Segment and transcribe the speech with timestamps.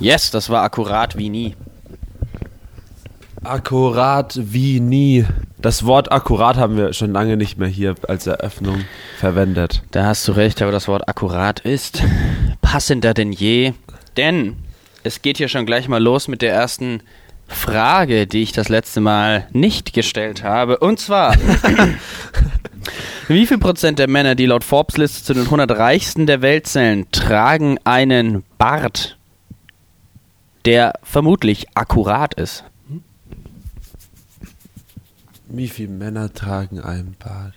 [0.00, 1.56] Yes, das war akkurat wie nie.
[3.42, 5.26] Akkurat wie nie.
[5.58, 8.84] Das Wort akkurat haben wir schon lange nicht mehr hier als Eröffnung
[9.18, 9.82] verwendet.
[9.92, 12.02] Da hast du recht, aber das Wort akkurat ist
[12.60, 13.72] passender denn je.
[14.16, 14.56] Denn
[15.04, 17.02] es geht hier schon gleich mal los mit der ersten
[17.46, 20.78] Frage, die ich das letzte Mal nicht gestellt habe.
[20.78, 21.36] Und zwar,
[23.28, 26.66] wie viel Prozent der Männer, die laut Forbes Liste zu den 100 reichsten der Welt
[26.66, 29.18] zählen, tragen einen Bart,
[30.64, 32.64] der vermutlich akkurat ist?
[35.46, 37.54] Wie viele Männer tragen einen Bart?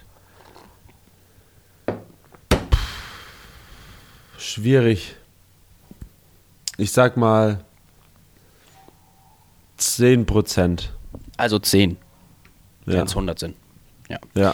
[4.38, 5.16] Schwierig.
[6.78, 7.64] Ich sag mal
[9.78, 10.94] 10 Prozent.
[11.38, 11.98] Also 10,
[12.86, 12.94] Ja.
[12.94, 13.55] wenn es 100 sind.
[14.10, 14.20] Ja.
[14.36, 14.54] ja.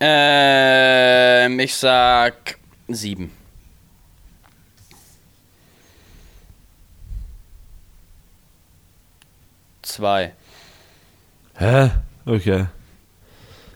[0.00, 2.58] Ähm, ich sag
[2.88, 3.30] 7.
[9.90, 10.32] Zwei.
[11.56, 11.90] Hä?
[12.26, 12.66] Okay.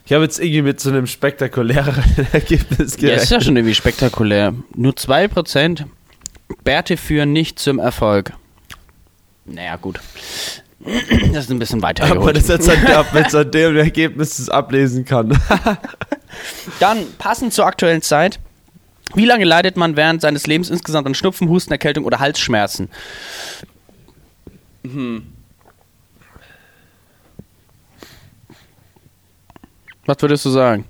[0.05, 3.29] Ich habe jetzt irgendwie mit so einem spektakuläreren Ergebnis Ja, ist gerechnet.
[3.29, 4.53] ja schon irgendwie spektakulär.
[4.75, 5.85] Nur 2%
[6.63, 8.33] Bärte führen nicht zum Erfolg.
[9.45, 9.99] Naja, gut.
[10.79, 14.37] Das ist ein bisschen weiter Aber das jetzt an, der- wenn es an dem Ergebnis
[14.37, 15.29] das ablesen kann.
[16.79, 18.39] Dann, passend zur aktuellen Zeit.
[19.15, 22.89] Wie lange leidet man während seines Lebens insgesamt an Schnupfen, Husten, Erkältung oder Halsschmerzen?
[30.05, 30.85] Was würdest du sagen?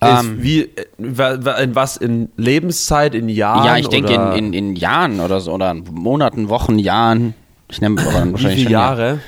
[0.00, 1.96] Ähm, ist wie, äh, in was?
[1.96, 3.64] In Lebenszeit, in Jahren?
[3.64, 7.34] ja, ich denke in, in, in Jahren oder so, oder in Monaten, Wochen, Jahren.
[7.68, 9.20] Ich nehme aber dann Wie wahrscheinlich viele Jahre?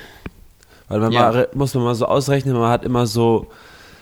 [0.89, 1.33] Weil man Ja.
[1.33, 3.49] mal, muss man mal so ausrechnen, man hat immer so,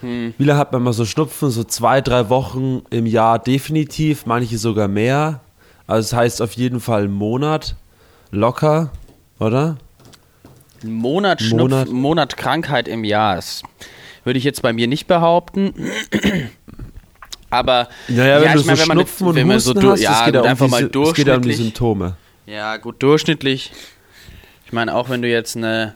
[0.01, 0.33] Hm.
[0.37, 1.49] wie lange hat man mal so Schnupfen?
[1.49, 5.39] So zwei, drei Wochen im Jahr definitiv, manche sogar mehr.
[5.87, 7.75] Also das heißt auf jeden Fall einen Monat
[8.31, 8.89] locker,
[9.39, 9.77] oder?
[10.83, 11.89] Ein Monat, Schnupf, Monat.
[11.89, 12.37] Monat.
[12.37, 13.37] Krankheit im Jahr.
[13.37, 13.63] Das
[14.25, 15.73] würde ich jetzt bei mir nicht behaupten.
[17.49, 20.01] Aber Naja, wenn ja, du ich meine, so wenn man, Schnupfen wenn man so hast,
[20.01, 21.57] ja, es geht um einfach diese, mal es geht ja um die durchschnittlich.
[21.57, 22.17] Symptome.
[22.47, 23.71] Ja, gut, durchschnittlich.
[24.65, 25.95] Ich meine, auch wenn du jetzt eine,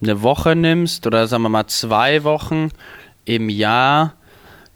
[0.00, 2.70] eine Woche nimmst oder sagen wir mal zwei Wochen
[3.24, 4.14] im Jahr,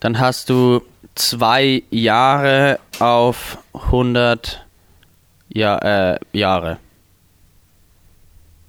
[0.01, 0.83] dann hast du
[1.15, 4.65] zwei Jahre auf 100
[5.49, 5.79] ja,
[6.13, 6.79] äh, Jahre.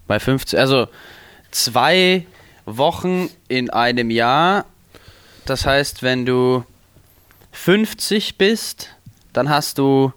[0.07, 0.87] Bei 50, also
[1.51, 2.25] zwei
[2.67, 4.65] Wochen in einem Jahr.
[5.45, 6.63] Das heißt, wenn du
[7.51, 8.89] 50 bist,
[9.33, 10.13] dann hast du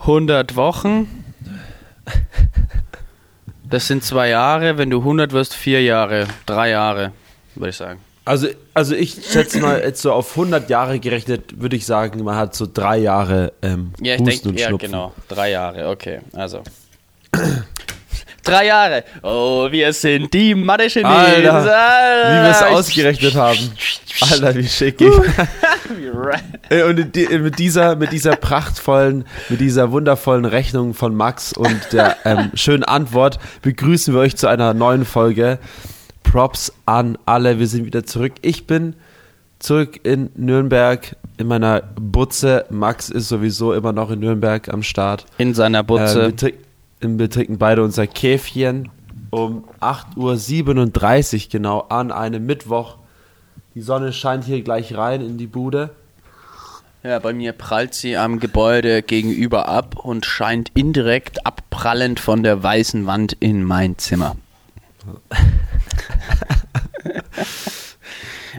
[0.00, 1.24] 100 Wochen.
[3.68, 4.78] Das sind zwei Jahre.
[4.78, 7.12] Wenn du 100 wirst, vier Jahre, drei Jahre,
[7.54, 8.00] würde ich sagen.
[8.24, 12.36] Also, also ich schätze mal, jetzt so auf 100 Jahre gerechnet, würde ich sagen, man
[12.36, 15.12] hat so drei Jahre ähm, Ja, ich denke, ja, genau.
[15.28, 16.20] Drei Jahre, okay.
[16.32, 16.62] Also.
[18.44, 19.04] Drei Jahre.
[19.22, 21.04] Oh, wir sind die Mathe-Genies.
[21.04, 22.70] Alter, Wie wir es Alter.
[22.76, 23.72] ausgerechnet haben.
[24.20, 25.10] Alter, wie schickig.
[26.70, 31.52] Äh, Und in die- mit dieser, mit dieser prachtvollen, mit dieser wundervollen Rechnung von Max
[31.52, 35.58] und der ähm, schönen Antwort begrüßen wir euch zu einer neuen Folge.
[36.22, 38.32] Props an alle, wir sind wieder zurück.
[38.42, 38.94] Ich bin
[39.58, 42.64] zurück in Nürnberg in meiner Butze.
[42.70, 45.26] Max ist sowieso immer noch in Nürnberg am Start.
[45.38, 46.32] In seiner Butze.
[46.36, 46.54] trink-
[47.04, 48.90] wir trinken beide unser Käfchen
[49.30, 52.98] um 8.37 Uhr genau an einem Mittwoch.
[53.74, 55.90] Die Sonne scheint hier gleich rein in die Bude.
[57.02, 62.62] Ja, bei mir prallt sie am Gebäude gegenüber ab und scheint indirekt abprallend von der
[62.62, 64.36] weißen Wand in mein Zimmer.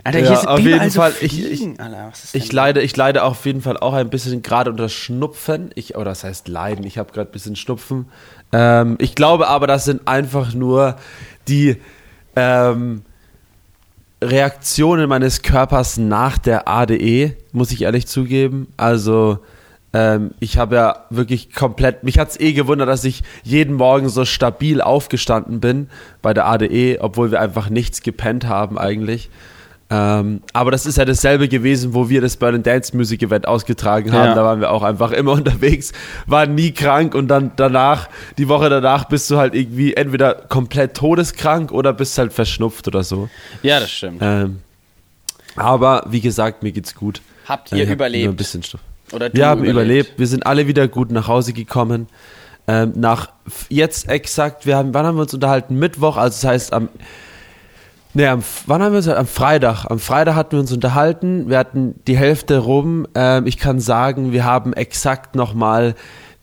[0.06, 2.96] Alter, Ja, hier sind auf jeden so Fall, ich- Fliegen, Alter, ist Ich leide, ich
[2.96, 5.70] leide auf jeden Fall auch ein bisschen gerade unter Schnupfen.
[5.74, 8.06] Ich, oder das heißt leiden, ich habe gerade ein bisschen Schnupfen.
[8.52, 10.96] Ähm, ich glaube aber, das sind einfach nur
[11.48, 11.76] die
[12.36, 13.02] ähm,
[14.22, 18.68] Reaktionen meines Körpers nach der ADE, muss ich ehrlich zugeben.
[18.76, 19.38] Also
[19.92, 24.08] ähm, ich habe ja wirklich komplett, mich hat es eh gewundert, dass ich jeden Morgen
[24.08, 25.88] so stabil aufgestanden bin
[26.22, 29.28] bei der ADE, obwohl wir einfach nichts gepennt haben eigentlich.
[29.88, 34.10] Ähm, aber das ist ja dasselbe gewesen, wo wir das Berlin Dance Music Event ausgetragen
[34.12, 34.30] haben.
[34.30, 34.34] Ja.
[34.34, 35.92] Da waren wir auch einfach immer unterwegs,
[36.26, 40.94] waren nie krank und dann danach, die Woche danach bist du halt irgendwie entweder komplett
[40.94, 43.28] todeskrank oder bist halt verschnupft oder so.
[43.62, 44.18] Ja, das stimmt.
[44.22, 44.58] Ähm,
[45.54, 47.22] aber wie gesagt, mir geht's gut.
[47.46, 48.32] Habt Äh, ihr überlebt?
[48.32, 48.86] Ein bisschen Schnupfen.
[49.12, 50.18] Oder du Wir haben überlebt.
[50.18, 52.08] Wir sind alle wieder gut nach Hause gekommen.
[52.66, 53.28] Ähm, nach
[53.68, 55.78] jetzt exakt, wir haben, wann haben wir uns unterhalten?
[55.78, 56.88] Mittwoch, also das heißt am
[58.16, 59.08] Nee, am, wann haben wir uns?
[59.08, 59.84] Am Freitag.
[59.90, 61.50] Am Freitag hatten wir uns unterhalten.
[61.50, 63.06] Wir hatten die Hälfte rum.
[63.14, 65.94] Ähm, ich kann sagen, wir haben exakt nochmal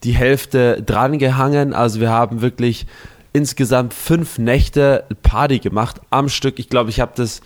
[0.04, 1.74] die Hälfte dran gehangen.
[1.74, 2.86] Also wir haben wirklich
[3.34, 6.60] insgesamt fünf Nächte Party gemacht am Stück.
[6.60, 7.42] Ich glaube, ich habe das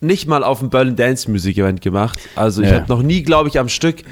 [0.00, 2.20] nicht mal auf dem Berlin Dance Music Event gemacht.
[2.36, 2.76] Also ich Ja.
[2.76, 4.04] habe noch nie, glaube ich, am Stück,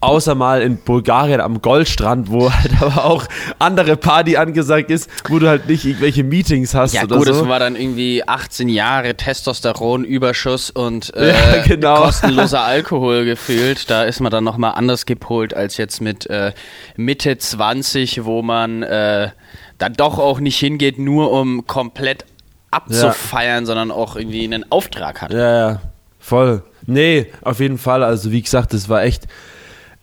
[0.00, 3.24] außer mal in Bulgarien am Goldstrand, wo halt aber auch
[3.58, 7.32] andere Party angesagt ist, wo du halt nicht irgendwelche Meetings hast Ja oder gut, so.
[7.42, 12.02] es war dann irgendwie 18 Jahre Testosteronüberschuss und äh, Ja, genau.
[12.02, 13.88] kostenloser Alkohol gefühlt.
[13.90, 16.52] Da ist man dann nochmal anders gepolt als jetzt mit äh,
[16.96, 19.30] Mitte 20, wo man äh,
[19.78, 22.24] dann doch auch nicht hingeht, nur um komplett
[22.70, 25.32] abzufeiern, sondern auch irgendwie einen Auftrag hat.
[25.32, 25.80] Ja, ja,
[26.18, 26.62] voll.
[26.86, 28.02] Nee, auf jeden Fall.
[28.02, 29.26] Also wie gesagt, es war echt,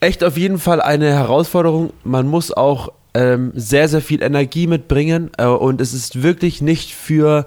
[0.01, 1.94] echt auf jeden Fall eine Herausforderung.
[2.03, 6.94] Man muss auch ähm, sehr, sehr viel Energie mitbringen äh, und es ist wirklich nicht
[6.94, 7.45] für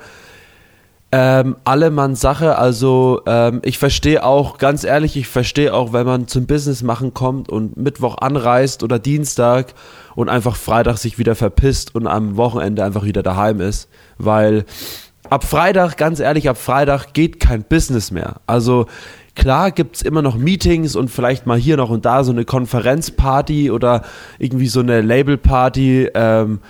[1.11, 2.59] ähm, alle Mann Sache.
[2.59, 7.12] Also ähm, ich verstehe auch, ganz ehrlich, ich verstehe auch, wenn man zum Business machen
[7.15, 9.75] kommt und Mittwoch anreist oder Dienstag
[10.15, 14.65] und einfach Freitag sich wieder verpisst und am Wochenende einfach wieder daheim ist, weil
[15.31, 18.41] ab Freitag, ganz ehrlich, ab Freitag geht kein Business mehr.
[18.47, 18.87] Also
[19.35, 23.71] klar gibt's immer noch Meetings und vielleicht mal hier noch und da so eine Konferenzparty
[23.71, 24.03] oder
[24.39, 26.11] irgendwie so eine Labelparty.
[26.15, 26.61] Ähm,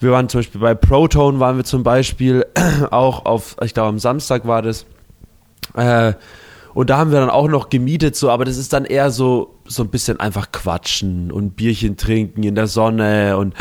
[0.00, 2.46] wir waren zum Beispiel bei Proton, waren wir zum Beispiel
[2.90, 4.86] auch auf, ich glaube am Samstag war das.
[5.74, 6.14] Äh,
[6.74, 9.56] und da haben wir dann auch noch gemietet, so, aber das ist dann eher so,
[9.66, 13.54] so ein bisschen einfach quatschen und Bierchen trinken in der Sonne und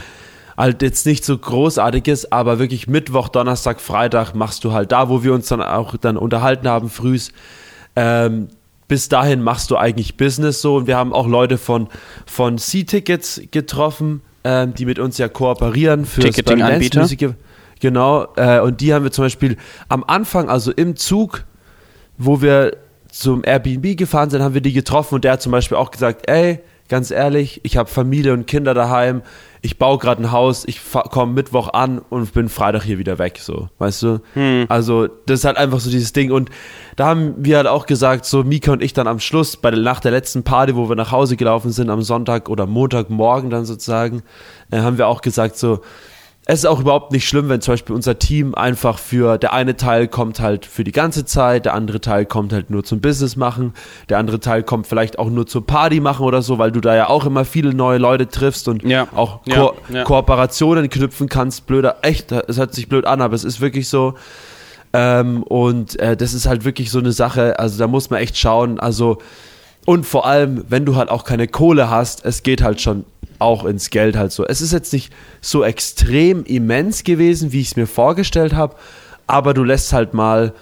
[0.56, 5.24] halt jetzt nicht so großartiges, aber wirklich Mittwoch, Donnerstag, Freitag machst du halt da, wo
[5.24, 7.32] wir uns dann auch dann unterhalten haben, frühs.
[7.98, 8.50] Ähm,
[8.88, 10.76] bis dahin machst du eigentlich Business so.
[10.78, 11.88] Und wir haben auch Leute von,
[12.26, 17.08] von C-Tickets getroffen, ähm, die mit uns ja kooperieren für Ticketing-Anbieter?
[17.80, 19.58] Genau, äh, und die haben wir zum Beispiel
[19.90, 21.44] am Anfang, also im Zug,
[22.18, 22.78] wo wir
[23.12, 25.16] zum Airbnb gefahren sind, haben wir die getroffen.
[25.16, 28.74] Und der hat zum Beispiel auch gesagt, ey, ganz ehrlich, ich habe Familie und Kinder
[28.74, 29.22] daheim,
[29.62, 33.40] ich baue gerade ein Haus, ich komme Mittwoch an und bin Freitag hier wieder weg,
[33.42, 34.20] so, weißt du?
[34.70, 36.50] Also das ist halt einfach so dieses Ding und
[36.96, 39.80] da haben wir halt auch gesagt, so Mika und ich dann am Schluss, bei der,
[39.80, 43.66] nach der letzten Party, wo wir nach Hause gelaufen sind, am Sonntag oder Montagmorgen dann
[43.66, 44.24] sozusagen,
[44.72, 45.82] äh, haben wir auch gesagt so,
[46.50, 49.76] es ist auch überhaupt nicht schlimm, wenn zum Beispiel unser Team einfach für, der eine
[49.76, 53.36] Teil kommt halt für die ganze Zeit, der andere Teil kommt halt nur zum Business
[53.36, 53.74] machen,
[54.08, 56.96] der andere Teil kommt vielleicht auch nur zur Party machen oder so, weil du da
[56.96, 59.10] ja auch immer viele neue Leute triffst und Ja.
[59.14, 60.04] auch Ja, Ko ja.
[60.06, 61.68] Kooperationen knüpfen kannst.
[61.68, 64.14] Blöder, echt, es hört sich blöd an, aber es ist wirklich so.
[64.94, 68.38] Ähm, und äh, das ist halt wirklich so eine Sache, also da muss man echt
[68.38, 69.18] schauen, also
[69.86, 73.04] und vor allem, wenn du halt auch keine Kohle hast, es geht halt schon
[73.40, 74.46] auch ins Geld halt so.
[74.46, 78.76] Es ist jetzt nicht so extrem immens gewesen, wie ich es mir vorgestellt habe,
[79.28, 80.54] aber du lässt halt mal,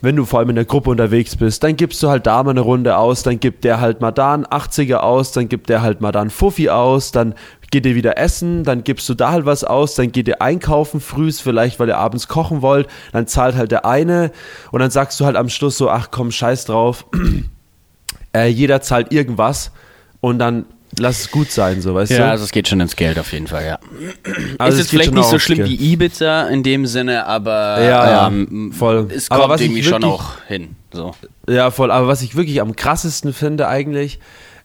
[0.00, 2.50] wenn du vor allem in der Gruppe unterwegs bist, dann gibst du halt da mal
[2.50, 5.82] eine Runde aus, dann gibt der halt mal da einen 80er aus, dann gibt der
[5.82, 7.34] halt mal da einen Fuffi aus, dann
[7.70, 11.00] geht ihr wieder essen, dann gibst du da halt was aus, dann geht ihr einkaufen
[11.00, 14.30] frühs, vielleicht weil ihr abends kochen wollt, dann zahlt halt der eine
[14.70, 17.04] und dann sagst du halt am Schluss so, ach komm, scheiß drauf,
[18.32, 19.72] äh, jeder zahlt irgendwas
[20.20, 20.66] und dann
[20.98, 22.30] lass es gut sein, so weißt Ja, du?
[22.30, 23.78] also es geht schon ins Geld auf jeden Fall, ja.
[23.78, 24.34] Also ist
[24.74, 25.70] es jetzt geht vielleicht schon nicht so schlimm Geld.
[25.70, 29.08] wie Ibiza in dem Sinne, aber Ja, ja, ähm, voll.
[29.14, 30.76] es Aber kommt was ich irgendwie schon wirklich- auch hin.
[30.92, 31.14] So.
[31.48, 31.90] Ja, voll.
[31.90, 34.18] Aber was ich wirklich am krassesten finde eigentlich,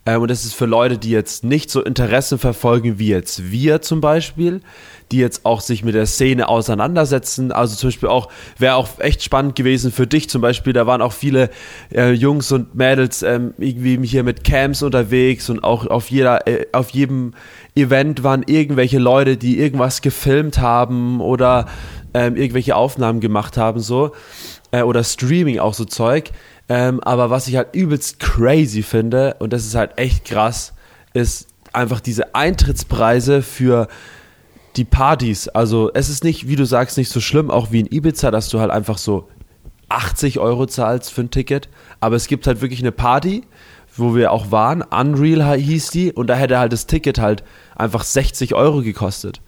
[0.06, 3.82] ähm, und das ist für Leute, die jetzt nicht so Interessen verfolgen wie jetzt wir
[3.82, 4.62] zum Beispiel,
[5.12, 7.52] die jetzt auch sich mit der Szene auseinandersetzen.
[7.52, 10.74] Also zum Beispiel auch, wäre auch echt spannend gewesen für dich zum Beispiel.
[10.74, 11.50] Da waren auch viele
[11.94, 16.66] äh, Jungs und Mädels ähm, irgendwie hier mit Camps unterwegs und auch auf jeder, äh,
[16.74, 17.34] auf jedem
[17.76, 21.68] Event waren irgendwelche Leute, die irgendwas gefilmt haben oder
[22.14, 24.12] ähm, irgendwelche Aufnahmen gemacht haben so
[24.72, 26.32] äh, oder Streaming auch so Zeug.
[26.70, 30.74] Ähm, aber was ich halt übelst crazy finde, und das ist halt echt krass,
[31.14, 33.88] ist einfach diese Eintrittspreise für
[34.76, 35.48] die Partys.
[35.50, 38.50] Also es ist nicht, wie du sagst, nicht so schlimm, auch wie in Ibiza, dass
[38.50, 39.28] du halt einfach so
[39.90, 41.70] 80 Euro zahlst für ein Ticket.
[42.00, 43.44] Aber es gibt halt wirklich eine Party,
[43.96, 44.82] wo wir auch waren.
[44.82, 46.12] Unreal hieß die.
[46.12, 47.44] Und da hätte halt das Ticket halt
[47.76, 49.42] einfach 60 Euro gekostet.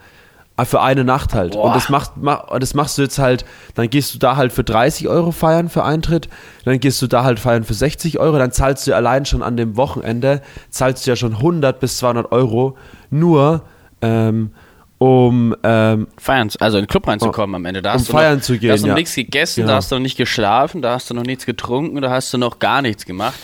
[0.64, 1.52] Für eine Nacht halt.
[1.52, 1.66] Boah.
[1.66, 3.44] Und das, macht, ma- das machst du jetzt halt,
[3.74, 6.30] dann gehst du da halt für 30 Euro feiern für Eintritt,
[6.64, 9.58] dann gehst du da halt feiern für 60 Euro, dann zahlst du allein schon an
[9.58, 12.78] dem Wochenende, zahlst du ja schon 100 bis 200 Euro,
[13.10, 13.64] nur
[14.02, 14.52] ähm,
[14.98, 17.82] um, ähm, Feiern, also in den Club reinzukommen am Ende.
[17.82, 18.96] Da um hast du feiern noch, zu gehen, Da hast du noch ja.
[18.96, 19.72] nichts gegessen, Genau.
[19.74, 22.38] da hast du noch nicht geschlafen, da hast du noch nichts getrunken, da hast du
[22.38, 23.36] noch gar nichts gemacht.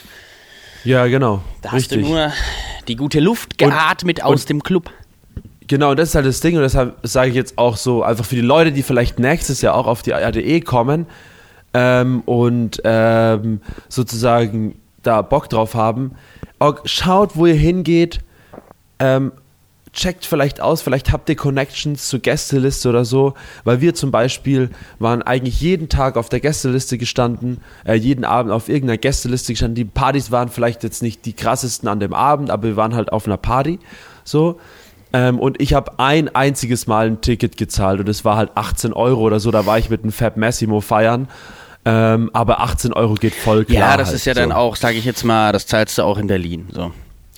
[0.86, 2.00] ja genau, Da richtig.
[2.00, 2.32] hast du nur
[2.88, 4.90] die gute Luft Und- geatmet aus und- dem Club.
[5.72, 8.36] Genau, das ist halt das Ding und deshalb sage ich jetzt auch so, einfach für
[8.36, 11.06] die Leute, die vielleicht nächstes Jahr auch auf die ADE kommen
[11.74, 16.12] ähm, und ähm, sozusagen da Bock drauf haben,
[16.84, 18.20] schaut, wo ihr hingeht,
[19.00, 19.32] ähm,
[19.94, 24.72] checkt vielleicht aus, vielleicht habt ihr Connections zur Gästeliste oder so, weil wir zum Beispiel
[25.00, 29.76] waren eigentlich jeden Tag auf der Gästeliste gestanden, äh, jeden Abend auf irgendeiner Gästeliste gestanden.
[29.76, 33.14] Die Partys waren vielleicht jetzt nicht die krassesten an dem Abend, aber wir waren halt
[33.14, 33.80] auf einer Party,
[34.26, 34.60] so.
[35.14, 38.94] Ähm, und ich habe ein einziges Mal ein Ticket gezahlt und es war halt 18
[38.94, 39.52] Euro oder so.
[39.52, 41.28] Da war ich mit einem Fab Massimo feiern.
[41.84, 43.92] Ähm, aber 18 Euro geht voll klar.
[43.92, 44.40] Ja, das halt, ist ja so.
[44.40, 46.68] dann auch, sage ich jetzt mal, das zahlst du auch in Berlin.
[46.72, 46.92] So.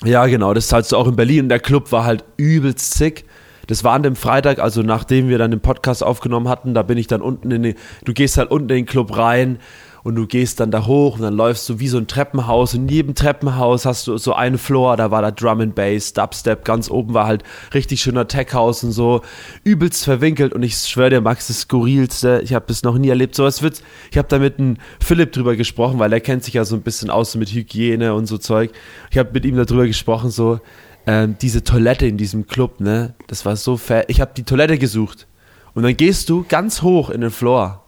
[0.03, 1.43] Ja, genau, das zahlst du auch in Berlin.
[1.43, 3.25] Und der Club war halt übelst sick.
[3.67, 6.97] Das war an dem Freitag, also nachdem wir dann den Podcast aufgenommen hatten, da bin
[6.97, 9.59] ich dann unten in den, du gehst halt unten in den Club rein
[10.03, 12.73] und du gehst dann da hoch und dann läufst du wie so ein Treppenhaus.
[12.73, 16.13] Und in jedem Treppenhaus hast du so einen Floor, da war da Drum and Bass,
[16.13, 17.43] Dubstep, ganz oben war halt
[17.73, 19.21] richtig schöner Tech House und so.
[19.63, 23.35] Übelst verwinkelt und ich schwöre dir, Max, das skurrilste, ich habe das noch nie erlebt.
[23.35, 23.81] So was wird,
[24.11, 26.81] ich habe da mit einem Philipp drüber gesprochen, weil er kennt sich ja so ein
[26.81, 28.71] bisschen aus mit Hygiene und so Zeug.
[29.09, 30.59] Ich habe mit ihm darüber gesprochen, so,
[31.05, 34.09] ähm, diese Toilette in diesem Club, ne, das war so fair.
[34.09, 35.27] Ich habe die Toilette gesucht.
[35.73, 37.82] Und dann gehst du ganz hoch in den Floor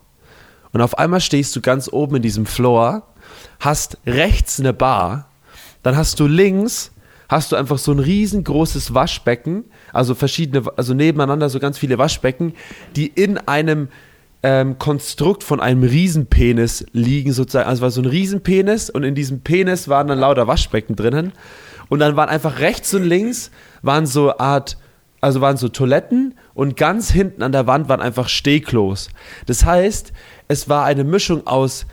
[0.76, 3.04] und auf einmal stehst du ganz oben in diesem Floor,
[3.62, 5.30] hast rechts eine Bar,
[5.84, 6.92] dann hast du links,
[7.30, 9.64] hast du einfach so ein riesengroßes Waschbecken,
[9.94, 12.56] also verschiedene, also nebeneinander so ganz viele Waschbecken,
[12.98, 13.88] die in einem
[14.44, 17.70] ähm, Konstrukt von einem Riesenpenis liegen sozusagen.
[17.70, 21.32] Also war so ein Riesenpenis und in diesem Penis waren dann lauter Waschbecken drinnen.
[21.88, 23.50] Und dann waren einfach rechts und links
[23.82, 24.78] waren so Art,
[25.22, 29.10] also waren so Toiletten und ganz hinten an der Wand waren einfach Stehklos.
[29.46, 30.12] Das heißt,
[30.48, 31.86] es war eine Mischung aus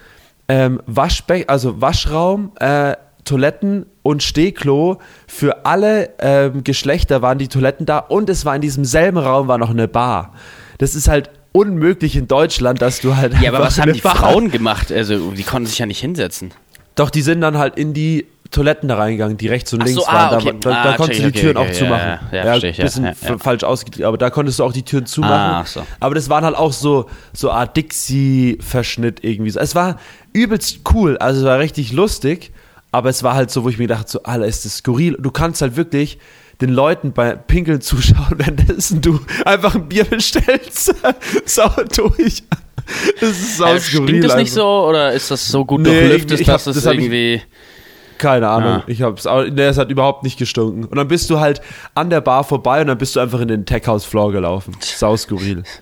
[0.49, 2.95] ähm, Waschbecken, also Waschraum, äh,
[3.25, 4.99] Toiletten und Stehklo.
[5.29, 9.49] Für alle ähm, Geschlechter waren die Toiletten da und es war in diesem selben Raum
[9.49, 10.33] war noch eine Bar.
[10.79, 13.35] Das ist halt unmöglich in Deutschland, dass du halt.
[13.41, 14.91] Ja, aber was haben die Bar- Frauen gemacht?
[14.91, 16.53] Also, die konnten sich ja nicht hinsetzen.
[16.95, 19.93] Doch, die sind dann halt in die Toiletten da reingegangen, die rechts und Ach so,
[19.95, 20.35] links ah, waren.
[20.43, 20.57] okay.
[20.61, 22.09] Da, da, Ah, da konntest du die okay, Türen okay, auch zumachen.
[22.33, 25.33] ja, ja, ja, ja, bisschen falsch ausgedrückt, aber da konntest du auch die Türen zumachen.
[25.35, 25.83] Ah, so.
[26.01, 29.53] Aber das waren halt auch so, so Art Dixie-Verschnitt irgendwie.
[29.59, 29.99] Es war
[30.33, 32.53] übelst cool, also es war richtig lustig,
[32.91, 35.17] aber es war halt so, wo ich mir dachte, so, Alter, ist das skurril.
[35.19, 36.19] Du kannst halt wirklich
[36.61, 40.95] den Leuten bei Pinkeln zuschauen, währenddessen du einfach ein Bier bestellst.
[41.47, 42.43] Sau durch.
[43.21, 44.09] Das ist sau Also, skurril.
[44.09, 47.41] stinkt das nicht so oder ist das so gut Nee, durchlüftet, dass es das irgendwie.
[48.23, 48.69] Keine Ahnung.
[48.71, 48.85] Ah.
[48.87, 50.85] Ich hab's, aber nee, es hat überhaupt nicht gestunken.
[50.85, 51.61] Und dann bist du halt
[51.95, 54.77] an der Bar vorbei und dann bist du einfach in den Tech House Floor gelaufen.
[54.81, 55.65] Sau skurril.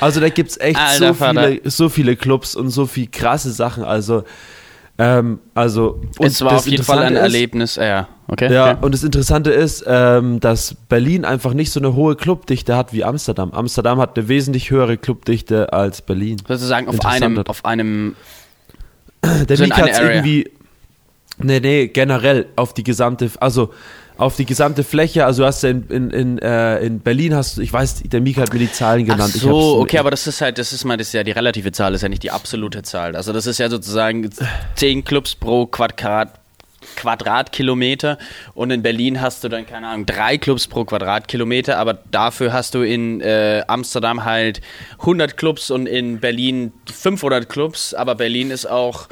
[0.00, 1.48] Also da gibt's echt Alter so Vater.
[1.48, 3.84] viele, so viele Clubs und so viel krasse Sachen.
[3.84, 4.24] Also,
[4.96, 7.76] ähm, also und es war auf jeden Fall ein ist- Erlebnis.
[7.76, 8.50] Ja, okay.
[8.50, 8.78] Ja, okay.
[8.86, 13.04] und das Interessante ist, ähm, dass Berlin einfach nicht so eine hohe Clubdichte hat wie
[13.04, 13.50] Amsterdam.
[13.52, 16.38] Amsterdam hat eine wesentlich höhere Clubdichte als Berlin.
[16.48, 18.16] Sozusagen auf einem, auf einem.
[19.22, 20.50] Der So Mika hat irgendwie.
[21.38, 23.72] Nee, nee, generell auf die gesamte, also
[24.18, 27.58] auf die gesamte Fläche, also du hast ja in, in, in, äh, in Berlin hast
[27.58, 29.34] du, ich weiß, der Mika hat mir die Zahlen Ach genannt.
[29.34, 31.72] ich so, okay, aber das ist halt, das ist mal, das ist ja die relative
[31.72, 33.14] Zahl, das ist ja nicht die absolute Zahl.
[33.14, 34.30] Also das ist ja sozusagen
[34.76, 36.30] 10 Clubs pro Quadrat,
[36.96, 38.16] Quadratkilometer
[38.54, 42.74] und in Berlin hast du dann, keine Ahnung, drei Clubs pro Quadratkilometer, aber dafür hast
[42.74, 44.62] du in äh, Amsterdam halt
[45.00, 49.08] 100 Clubs und in Berlin 500 Clubs, aber Berlin ist auch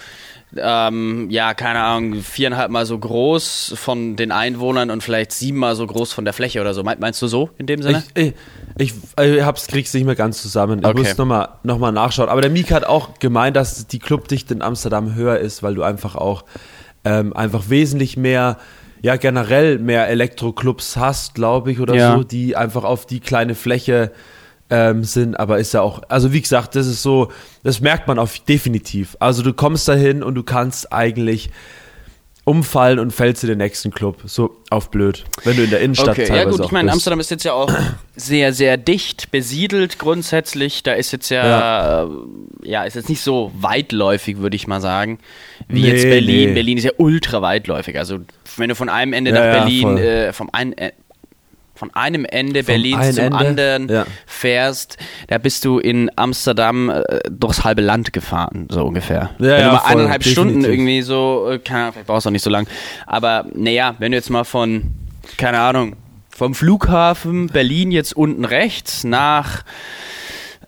[0.57, 5.87] ähm, ja, keine Ahnung, viereinhalb Mal so groß von den Einwohnern und vielleicht siebenmal so
[5.87, 6.83] groß von der Fläche oder so.
[6.83, 8.03] Mein- Meinst du so in dem Sinne?
[8.15, 8.35] Ich,
[8.77, 10.81] ich, ich, ich hab's, krieg's nicht mehr ganz zusammen.
[10.81, 10.99] Ich Okay.
[10.99, 12.29] muss nochmal noch mal nachschauen.
[12.29, 15.83] Aber der Mika hat auch gemeint, dass die Clubdichte in Amsterdam höher ist, weil du
[15.83, 16.45] einfach auch
[17.05, 18.59] ähm, einfach wesentlich mehr,
[19.03, 22.17] ja generell mehr Elektroclubs hast, glaube ich, oder Ja.
[22.17, 24.13] so, die einfach auf die kleine Fläche
[24.75, 27.31] ähm, sind, aber ist ja auch, also wie gesagt, das ist so,
[27.63, 29.17] das merkt man auf definitiv.
[29.21, 31.51] Also du kommst dahin und du kannst eigentlich
[32.47, 36.11] umfallen und fällst in den nächsten Club, so auf blöd, wenn du in der Innenstadt
[36.11, 36.93] Okay, teilweise ja gut, ich meine.
[36.93, 37.73] Amsterdam ist jetzt ja auch
[38.17, 40.83] sehr, sehr dicht besiedelt grundsätzlich.
[40.83, 42.09] Da ist jetzt ja, äh,
[42.65, 45.21] ja, ist jetzt nicht so weitläufig, würde ich mal sagen,
[45.69, 46.49] wie Nee, jetzt Berlin.
[46.51, 46.55] nee.
[46.55, 47.97] Berlin ist ja ultra weitläufig.
[47.99, 48.19] Also
[48.59, 49.99] wenn du von einem Ende Ja, nach ja, Berlin, voll.
[50.01, 50.93] äh, vom einen, äh,
[51.75, 54.07] von einem Ende Vom Berlins zum Ende, anderen ja.
[54.27, 54.97] fährst,
[55.29, 59.31] da bist du in Amsterdam äh, durchs halbe Land gefahren, so ungefähr.
[59.39, 60.73] Ja, wenn ja, du mal voll, eineinhalb Stunden definitiv.
[60.73, 62.67] irgendwie so, äh, keine Ahnung, vielleicht brauchst du auch nicht so lang,
[63.07, 64.95] aber naja, wenn du jetzt mal von,
[65.37, 65.97] keine Ahnung,
[66.31, 69.65] vom Flughafen Berlin jetzt unten rechts nach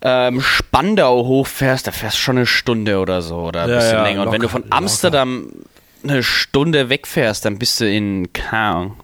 [0.03, 4.23] ähm, Spandau hochfährst, da fährst du schon eine Stunde oder so oder ein bisschen länger.
[4.23, 5.51] Und wenn du locker, von Amsterdam
[6.05, 8.97] eine Stunde wegfährst, dann bist du in, keine Ahnung,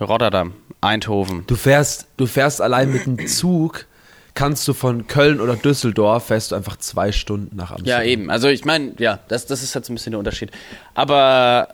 [0.00, 0.54] Rotterdam.
[0.80, 1.44] Eindhoven.
[1.46, 3.86] Du fährst, du fährst allein mit dem Zug,
[4.34, 8.02] kannst du von Köln oder Düsseldorf, fährst du einfach zwei Stunden nach Amsterdam.
[8.02, 8.30] Ja, eben.
[8.30, 10.50] Also ich meine, ja, das, das ist halt so ein bisschen der Unterschied.
[10.94, 11.68] Aber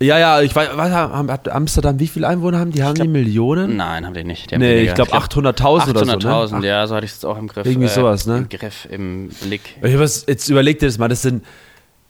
[0.00, 2.82] Ja, ja, ich weiß, was, hat Amsterdam, wie viele Einwohner haben die?
[2.82, 3.76] Haben die Millionen?
[3.76, 4.50] nein, haben die nicht.
[4.50, 6.12] Die haben Nee, ich glaube 800.000 oder so.
[6.12, 6.66] 800.000, Ne?
[6.66, 7.66] ja, so hatte ich es jetzt auch im Griff.
[7.66, 8.38] Irgendwie sowas, ne?
[8.38, 9.76] Im Griff, im Blick.
[9.80, 11.44] Was, jetzt überleg dir das mal, das sind,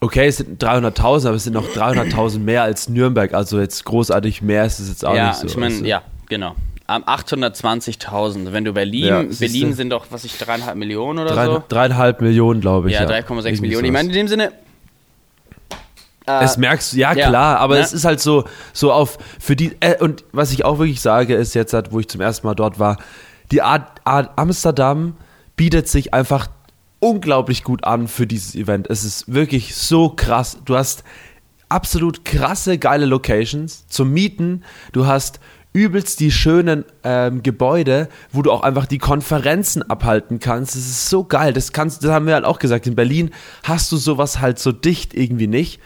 [0.00, 4.40] okay, es sind 300.000, aber es sind noch 300.000 mehr als Nürnberg, also jetzt großartig
[4.42, 5.46] mehr ist es jetzt auch ja, nicht so.
[5.46, 5.84] ich meine, also.
[5.84, 6.54] ja, genau.
[6.86, 8.52] Am 820.000.
[8.52, 9.22] Wenn du Berlin, Ja.
[9.22, 11.62] Berlin sind doch, was ich, dreieinhalb Millionen oder Drei, so.
[11.68, 12.94] Dreieinhalb Millionen, glaube ich.
[12.94, 13.84] Ja, Ja, 3,6 Irgendwie Millionen.
[13.84, 14.52] Ich meine, in dem Sinne.
[16.26, 17.80] äh, Es merkst du, ja, ja, klar, aber ne?
[17.80, 21.34] es ist halt so, so auf, für die, äh, und was ich auch wirklich sage,
[21.34, 22.96] ist jetzt, halt, wo ich zum ersten Mal dort war,
[23.52, 25.16] die Art, Art Amsterdam
[25.56, 26.48] bietet sich einfach
[26.98, 28.88] unglaublich gut an für dieses Event.
[28.90, 30.58] Es ist wirklich so krass.
[30.64, 31.02] Du hast
[31.68, 34.64] absolut krasse, geile Locations zum Mieten.
[34.92, 35.40] Du hast
[35.72, 40.74] übelst die schönen ähm, Gebäude, wo du auch einfach die Konferenzen abhalten kannst.
[40.74, 41.52] Das ist so geil.
[41.52, 42.86] Das kannst, das haben wir halt auch gesagt.
[42.86, 43.30] In Berlin
[43.62, 45.80] hast du sowas halt so dicht irgendwie nicht.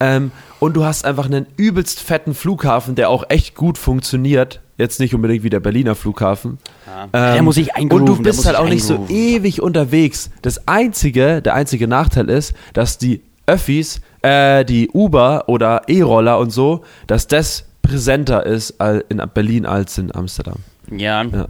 [0.00, 4.60] Ähm, und du hast einfach einen übelst fetten Flughafen, der auch echt gut funktioniert.
[4.78, 6.58] Jetzt nicht unbedingt wie der Berliner Flughafen.
[6.86, 7.32] Ja.
[7.32, 9.16] Der muss sich Ähm, Und du eingrooven, bist halt auch nicht so eingrooven.
[9.16, 10.30] ewig unterwegs.
[10.42, 16.50] Das einzige, der einzige Nachteil ist, dass die Öffis, äh, die Uber oder E-Roller und
[16.50, 18.74] so, dass das präsenter ist
[19.08, 20.56] in Berlin als in Amsterdam.
[20.90, 21.22] Ja.
[21.22, 21.46] Ja.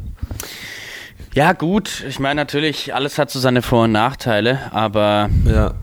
[1.35, 1.53] ja.
[1.53, 2.05] gut.
[2.09, 5.75] Ich meine, natürlich, alles hat so seine Vor- und Nachteile, aber Ja.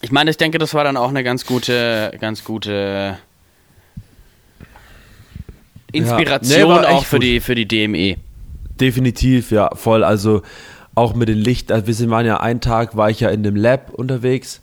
[0.00, 3.18] ich meine, ich denke, das war dann auch eine ganz gute, ganz gute
[5.92, 7.22] Inspiration Nee, war echt auch für gut.
[7.24, 7.68] die, für die.
[7.68, 8.16] DME.
[8.80, 10.02] Definitiv, ja, voll.
[10.04, 10.42] Also
[10.94, 13.42] auch mit den Licht, also wir sind- waren ja einen Tag, war ich ja in
[13.42, 14.61] dem Lab unterwegs.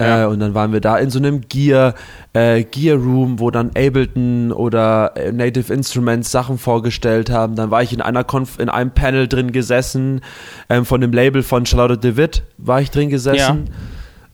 [0.00, 0.24] Ja.
[0.24, 1.94] Äh, und dann waren wir da in so einem Gear,
[2.32, 7.56] äh, Gear Room, wo dann Ableton oder äh, Native Instruments Sachen vorgestellt haben.
[7.56, 10.20] Dann war ich in einer Konf in einem Panel drin gesessen,
[10.68, 13.70] ähm, von dem Label von Charlotte DeWitt war ich drin gesessen.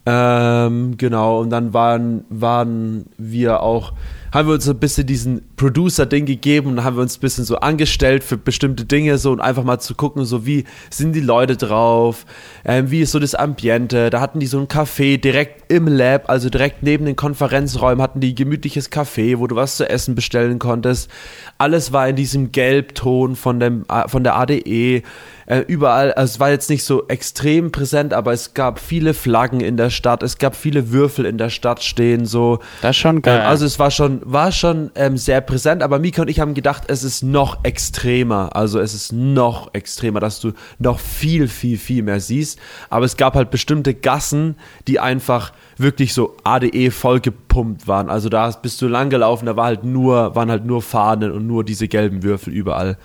[0.05, 3.93] Ähm, genau, und dann waren, waren wir auch,
[4.33, 7.45] haben wir uns so ein bisschen diesen Producer-Ding gegeben und haben wir uns ein bisschen
[7.45, 11.21] so angestellt für bestimmte Dinge so und einfach mal zu gucken, so wie sind die
[11.21, 12.25] Leute drauf,
[12.65, 14.11] ähm, wie ist so das Ambiente.
[14.11, 18.21] Da hatten die so ein Café direkt im Lab, also direkt neben den Konferenzräumen hatten
[18.21, 21.11] die gemütliches Café, wo du was zu essen bestellen konntest.
[21.59, 25.03] Alles war in diesem Gelbton von, dem, äh, von der ADE.
[25.47, 29.61] Äh, überall, also es war jetzt nicht so extrem präsent, aber es gab viele Flaggen
[29.61, 32.61] in der Stadt, es gab viele Würfel in der Stadt stehen, so.
[32.81, 33.41] Das ist schon geil.
[33.41, 36.55] Ähm, also es war schon, war schon ähm, sehr präsent, aber Mika und ich haben
[36.55, 38.55] gedacht, es ist noch extremer.
[38.55, 42.59] Also es ist noch extremer, dass du noch viel, viel, viel mehr siehst.
[42.91, 44.57] Aber es gab halt bestimmte Gassen,
[44.89, 48.09] die einfach wirklich so ADE vollgepumpt waren.
[48.09, 51.47] Also da bist du lang gelaufen, da war halt nur, waren halt nur Fahnen und
[51.47, 52.97] nur diese gelben Würfel überall.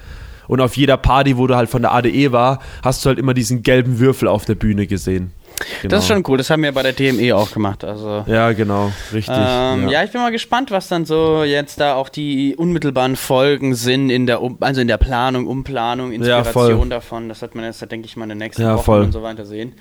[0.47, 3.33] Und auf jeder Party, wo du halt von der ADE war, hast du halt immer
[3.33, 5.33] diesen gelben Würfel auf der Bühne gesehen.
[5.81, 5.89] Genau.
[5.89, 7.83] Das ist schon cool, das haben wir bei der DME auch gemacht.
[7.83, 8.23] Also.
[8.27, 9.35] Ja, genau, richtig.
[9.37, 10.03] Ähm, ja.
[10.03, 14.25] ich bin mal gespannt, was dann so jetzt da auch die unmittelbaren Folgen sind in
[14.27, 16.39] der, um also in der Planung, Umplanung, Ja.
[16.39, 17.29] Inspiration davon.
[17.29, 19.01] Das wird man jetzt, denke ich mal, in den nächsten Ja, Wochen voll.
[19.03, 19.73] und so weiter sehen.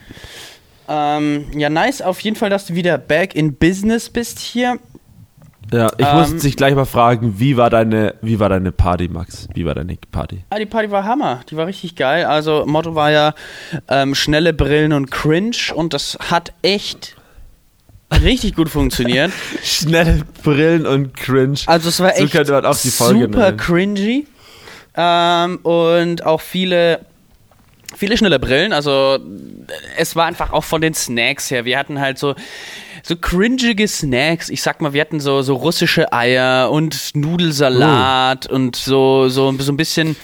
[0.89, 2.01] Ähm, ja, nice.
[2.03, 4.79] Auf jeden Fall, dass du wieder back in Business bist hier.
[5.72, 9.09] Ja, ich Ähm, muss dich gleich mal fragen, wie war deine, wie war deine Party,
[9.09, 9.48] Max?
[9.55, 10.44] Wie war deine Party?
[10.50, 11.40] Ah, die Party war Hammer.
[11.50, 12.24] Die war richtig geil.
[12.24, 13.35] Also, Motto war ja
[13.88, 17.16] ähm, schnelle Brillen und Cringe und das hat echt
[18.22, 19.33] richtig gut funktioniert.
[19.64, 21.59] Schnelle Brillen und Cringe.
[21.66, 23.57] Also es war So echt super nennen.
[23.57, 24.26] cringy
[24.96, 27.00] ähm, und auch viele
[27.96, 28.72] viele schnelle Brillen.
[28.72, 29.18] Also
[29.96, 31.64] es war einfach auch von den Snacks her.
[31.64, 32.35] Wir hatten halt so
[33.07, 34.49] so cringige Snacks.
[34.49, 39.73] Ich sag mal, wir hatten so so russische Eier und Nudelsalat und so so so
[39.73, 40.16] ein bisschen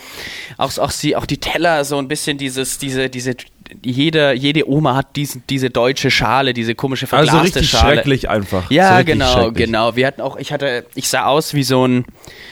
[0.58, 3.36] auch auch die auch die Teller so ein bisschen dieses diese diese
[3.82, 7.94] jede, jede Oma hat diesen, diese deutsche Schale, diese komische verglaste Also richtig Schale.
[7.94, 8.68] schrecklich einfach.
[8.68, 9.96] so Ja, richtig genau, genau.
[9.96, 12.04] Wir hatten auch, ich hatte, ich sah aus wie so ein,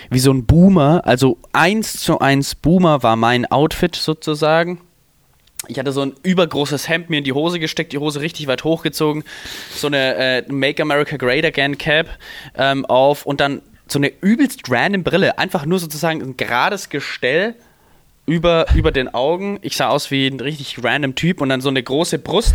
[0.08, 1.02] wie so ein Boomer.
[1.04, 4.80] Also eins zu eins Boomer war mein Outfit sozusagen.
[5.70, 8.64] Ich hatte so ein übergroßes Hemd mir in die Hose gesteckt, die Hose richtig weit
[8.64, 9.22] hochgezogen,
[9.74, 12.08] so eine äh, Make America Great Again Cap
[12.56, 15.38] ähm, auf und dann so eine übelst random Brille.
[15.38, 17.54] Einfach nur sozusagen ein gerades Gestell
[18.30, 19.58] über, über den Augen.
[19.62, 22.54] Ich sah aus wie ein richtig random Typ und dann so eine große Brust,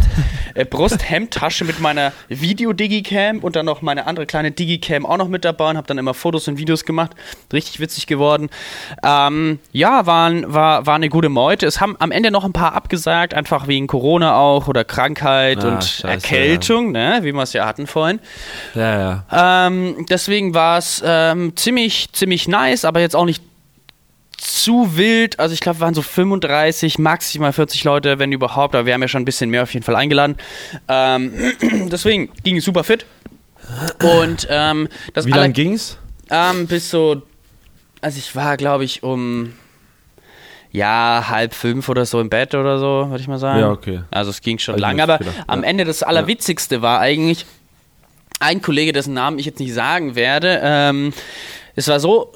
[0.54, 5.44] äh, Brusthemdtasche mit meiner Video-Digicam und dann noch meine andere kleine Digicam auch noch mit
[5.44, 7.12] dabei und habe dann immer Fotos und Videos gemacht.
[7.52, 8.50] Richtig witzig geworden.
[9.04, 11.66] Ähm, ja, waren, war, war eine gute Meute.
[11.66, 15.68] Es haben am Ende noch ein paar abgesagt, einfach wegen Corona auch oder Krankheit Ah,
[15.68, 18.20] und scheiße, Erkältung, ne, wie wir es ja hatten vorhin.
[18.74, 19.68] Ja, ja.
[19.68, 23.44] Ähm, deswegen war es ähm, ziemlich, ziemlich nice, aber jetzt auch nicht
[24.38, 25.40] zu wild.
[25.40, 28.76] Also ich glaube, wir waren so 35, maximal 40 Leute, wenn überhaupt.
[28.76, 30.38] Aber wir haben ja schon ein bisschen mehr auf jeden Fall eingeladen.
[30.88, 31.34] Ähm,
[31.92, 33.06] deswegen ging es super fit.
[34.02, 35.98] Und ähm, das Wie lange ging's?
[36.30, 37.22] ähm, bis so,
[38.02, 39.54] also ich war, glaube ich, um
[40.72, 43.62] ja, halb fünf oder so im Bett oder so, würde ich mal sagen.
[43.62, 44.02] Ja, okay.
[44.12, 45.70] Also es ging schon Hab ich lang, mir aber gedacht, am ja.
[45.70, 47.46] Ende das Allerwitzigste war eigentlich
[48.42, 50.60] ein Kollege, dessen Namen ich jetzt nicht sagen werde.
[50.62, 51.14] Ähm,
[51.76, 52.34] es war so,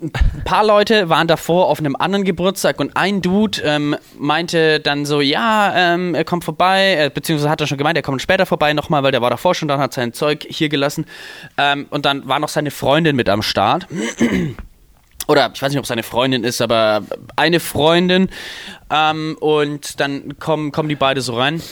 [0.00, 5.06] ein paar Leute waren davor auf einem anderen Geburtstag und ein Dude ähm, meinte dann
[5.06, 8.46] so, ja, ähm, er kommt vorbei, äh, beziehungsweise hat er schon gemeint, er kommt später
[8.46, 11.06] vorbei nochmal, weil der war davor schon da und hat sein Zeug hier gelassen.
[11.56, 13.86] Ähm, und dann war noch seine Freundin mit am Start.
[15.26, 17.02] Oder ich weiß nicht, ob es seine Freundin ist, aber
[17.36, 18.28] eine Freundin.
[18.90, 21.62] Ähm, und dann kommen, kommen die beide so rein.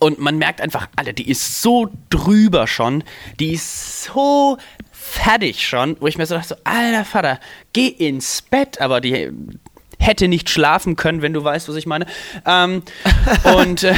[0.00, 3.04] Und man merkt einfach, Alter, die ist so drüber schon.
[3.40, 4.58] Die ist so
[5.14, 7.38] fertig schon, wo ich mir so dachte, so, alter Vater,
[7.72, 9.30] geh ins Bett, aber die
[9.98, 12.06] hätte nicht schlafen können, wenn du weißt, was ich meine.
[12.44, 12.82] Ähm,
[13.56, 13.94] und äh,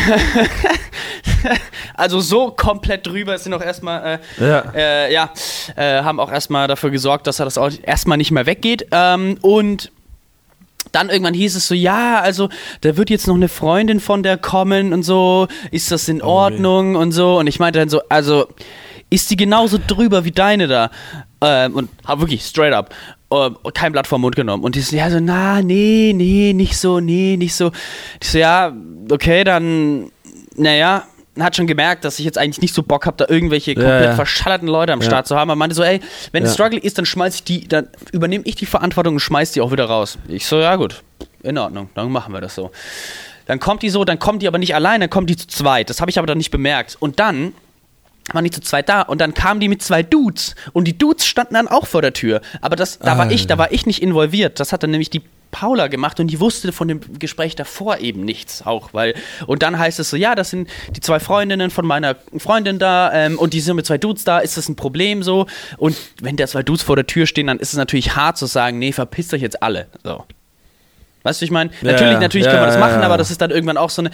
[1.95, 4.73] also so komplett drüber sind auch erstmal, äh, Ja.
[4.75, 5.33] äh, ja,
[5.75, 8.87] äh, haben auch erstmal dafür gesorgt, dass er das auch erstmal nicht mehr weggeht.
[8.93, 9.91] Ähm, und
[10.93, 12.49] dann irgendwann hieß es so, ja, also
[12.83, 16.95] da wird jetzt noch eine Freundin von der kommen und so, ist das in Ordnung
[16.95, 17.39] und so.
[17.39, 18.47] Und ich meinte dann so, also
[19.11, 20.91] ist die genauso drüber wie deine da?
[21.41, 22.95] Ähm, und hab wirklich straight up
[23.31, 24.65] äh, kein Blatt vom Mund genommen.
[24.65, 27.73] Und die so, ja, so, na, nee, nee, nicht so, nee, nicht so.
[28.21, 28.73] Ich so, ja,
[29.11, 30.11] okay, dann,
[30.57, 31.05] naja,
[31.39, 34.15] hat schon gemerkt, dass ich jetzt eigentlich nicht so Bock habe, da irgendwelche komplett ja.
[34.15, 35.07] verschallerten Leute am Ja.
[35.07, 35.51] Start zu haben.
[35.51, 36.01] Er meinte so, ey,
[36.33, 39.53] wenn es Struggle ist, dann schmeiß ich die, dann übernehme ich die Verantwortung und schmeiß
[39.53, 40.19] die auch wieder raus.
[40.29, 41.03] Ich so, ja gut,
[41.43, 42.71] in Ordnung, dann machen wir das so.
[43.47, 45.91] Dann kommt die so, dann kommt die aber nicht allein, dann kommt die zu zweit.
[45.91, 46.97] Das habe ich aber dann nicht bemerkt.
[46.99, 47.53] Und dann
[48.33, 51.27] waren die zu zweit da und dann kamen die mit zwei Dudes und die Dudes
[51.27, 52.41] standen dann auch vor der Tür.
[52.61, 54.61] Aber das, da war ich, da war ich nicht involviert.
[54.61, 58.25] Das hat dann nämlich die Paula gemacht und die wusste von dem Gespräch davor eben
[58.25, 59.15] nichts auch, weil
[59.47, 63.13] und dann heißt es so, ja, das sind die zwei Freundinnen von meiner Freundin da
[63.13, 65.47] ähm, und die sind mit zwei Dudes da, ist das ein Problem so?
[65.79, 68.47] Und wenn da zwei Dudes vor der Tür stehen, dann ist es natürlich hart zu
[68.47, 69.87] sagen, nee, verpisst euch jetzt alle.
[70.05, 70.25] So.
[71.27, 73.07] Weißt du, ich meine, Ja, natürlich, natürlich Ja, können wir das machen, ja.
[73.07, 74.11] aber das ist dann irgendwann auch so eine,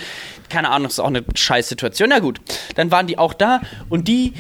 [0.49, 2.09] keine Ahnung, das ist auch eine scheiß Situation.
[2.09, 2.41] Na gut,
[2.75, 4.33] dann waren die auch da und die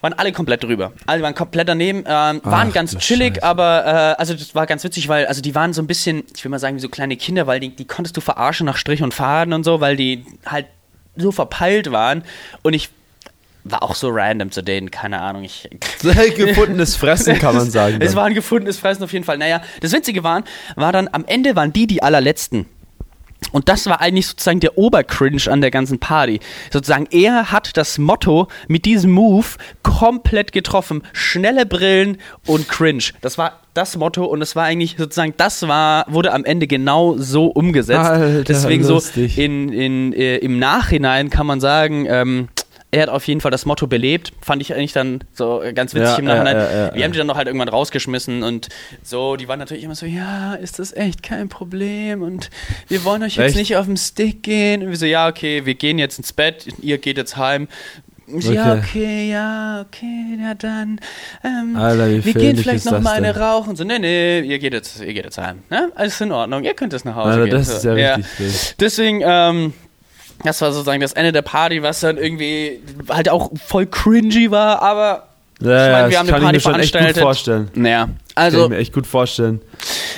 [0.00, 0.92] waren alle komplett drüber.
[1.06, 3.42] Alle waren komplett daneben, ähm, waren Ach, ganz chillig, Scheiße.
[3.46, 6.44] aber äh, also das war ganz witzig, weil also die waren so ein bisschen, ich
[6.44, 9.02] will mal sagen, wie so kleine Kinder, weil die, die konntest du verarschen nach Strich
[9.02, 10.66] und Faden und so, weil die halt
[11.16, 12.22] so verpeilt waren
[12.62, 12.90] und ich
[13.70, 15.68] war auch so random zu denen, keine Ahnung, ich
[16.36, 17.98] Gefundenes Fressen, kann man sagen.
[18.00, 19.38] es war ein gefundenes Fressen auf jeden Fall.
[19.38, 20.44] Naja, das Witzige waren,
[20.76, 22.66] war dann am Ende waren die die allerletzten.
[23.52, 26.40] Und das war eigentlich sozusagen der Obercringe an der ganzen Party.
[26.70, 29.46] Sozusagen, er hat das Motto mit diesem Move
[29.82, 31.02] komplett getroffen.
[31.12, 33.04] Schnelle Brillen und Cringe.
[33.20, 37.16] Das war das Motto und es war eigentlich sozusagen, das war, wurde am Ende genau
[37.16, 38.00] so umgesetzt.
[38.00, 39.36] Alter, Deswegen lustig.
[39.36, 42.48] so in, in, äh, im Nachhinein kann man sagen, ähm,
[42.90, 44.32] er hat auf jeden Fall das Motto belebt.
[44.40, 46.56] Fand ich eigentlich dann so ganz witzig Ja, im Nachhinein.
[46.56, 48.68] ja, ja, Wir haben die dann noch halt irgendwann rausgeschmissen und
[49.02, 52.48] so, die waren natürlich immer so, ja, ist das echt kein Problem und
[52.88, 53.56] wir wollen euch jetzt Echt?
[53.56, 54.82] nicht auf den Stick gehen.
[54.82, 57.68] Und wir so, ja, okay, wir gehen jetzt ins Bett, ihr geht jetzt heim.
[58.40, 58.80] So, Ja, Okay.
[58.82, 61.00] okay, ja, okay, ja dann.
[61.42, 63.42] Ähm, Alter, wie wir gehen vielleicht noch mal eine denn?
[63.42, 63.74] rauchen.
[63.74, 65.62] So, nee, nee, ihr geht jetzt, ihr geht jetzt heim.
[65.70, 65.90] Ne?
[65.94, 67.52] Alles in Ordnung, ihr könnt jetzt nach Hause Alter, gehen.
[67.52, 68.74] das so, ist ja richtig.
[68.80, 69.72] Deswegen, ähm,
[70.44, 74.80] das war sozusagen das Ende der Party, was dann irgendwie halt auch voll cringy war,
[74.82, 75.28] aber
[75.60, 77.22] Ja, ich ja, meine, wir haben eine kann Party ich mir schon echt gut veranstaltet.
[77.22, 77.70] vorstellen.
[77.74, 79.60] naja, Kann ich also, mir echt gut vorstellen.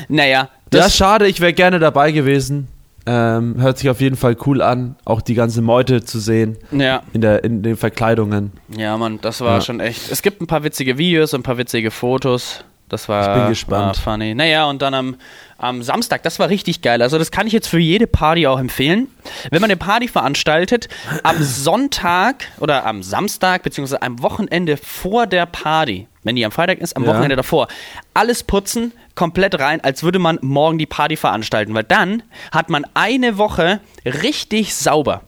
[0.09, 2.69] naja, Ja, das, schade, ich wäre gerne dabei gewesen.
[3.07, 7.03] Ähm, hört sich auf jeden Fall cool an, auch die ganze Meute zu sehen ja,
[7.15, 8.53] in, der, in den Verkleidungen.
[8.77, 9.61] ja, Mann, das war Ja.
[9.63, 10.13] schon echt.
[10.13, 12.63] Es gibt ein paar witzige Videos und ein paar witzige Fotos.
[12.91, 13.87] Das war, Ich bin gespannt.
[14.05, 14.35] war funny.
[14.35, 15.17] Naja, und dann am,
[15.59, 17.01] am Samstag, das war richtig geil.
[17.03, 19.09] Also, das kann ich jetzt für jede Party auch empfehlen.
[19.51, 20.89] Wenn man eine Party veranstaltet,
[21.23, 26.79] am Sonntag oder am Samstag, beziehungsweise am Wochenende vor der Party, wenn die am Freitag
[26.79, 27.11] ist, am Ja.
[27.11, 27.69] Wochenende davor,
[28.13, 31.75] alles putzen, komplett rein, als würde man morgen die Party veranstalten.
[31.75, 32.23] Weil dann
[32.53, 35.23] hat man eine Woche richtig sauber.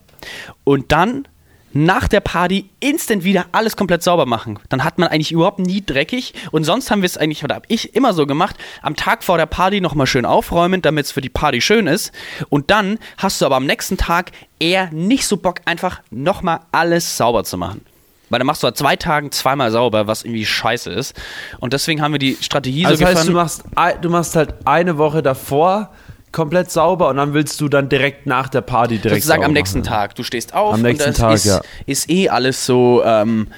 [0.65, 1.27] Und dann
[1.73, 4.59] nach der Party instant wieder alles komplett sauber machen.
[4.69, 6.35] Dann hat man eigentlich überhaupt nie dreckig.
[6.51, 9.39] Und sonst haben wir es eigentlich, oder habe ich immer so gemacht, am Tag vor
[9.39, 12.13] der Party nochmal schön aufräumen, damit es für die Party schön ist.
[12.49, 17.17] Und dann hast du aber am nächsten Tag eher nicht so Bock, einfach nochmal alles
[17.17, 17.83] sauber zu machen.
[18.31, 21.15] Weil dann machst du an zwei Tagen zweimal sauber, was irgendwie scheiße ist.
[21.61, 23.63] Und deswegen haben wir die Strategie Also so heißt, du gefahren.
[23.75, 25.91] machst, du machst halt eine Woche davor
[26.33, 29.81] komplett sauber und dann willst du dann direkt nach der Party direkt sozusagen am nächsten
[29.81, 29.89] machen.
[29.89, 30.15] Tag.
[30.15, 31.61] Du stehst auf Am nächsten und das Tag, ist, ja.
[31.87, 33.49] ist eh alles so, ähm,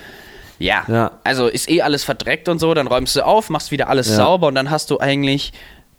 [0.58, 0.84] ja.
[0.88, 1.12] Ja.
[1.24, 4.16] also ist eh alles verdreckt und so, dann räumst du auf, machst wieder alles Ja.
[4.16, 5.52] sauber und dann hast du eigentlich